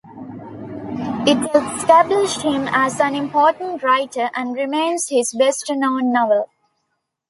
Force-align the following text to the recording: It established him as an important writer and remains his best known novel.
It 1.27 1.37
established 1.55 2.41
him 2.41 2.67
as 2.71 2.99
an 2.99 3.13
important 3.13 3.83
writer 3.83 4.31
and 4.33 4.55
remains 4.55 5.09
his 5.09 5.31
best 5.31 5.69
known 5.69 6.11
novel. 6.11 6.49